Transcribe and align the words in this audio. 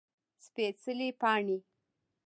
سپيڅلي 0.45 1.09
پاڼې 1.21 1.57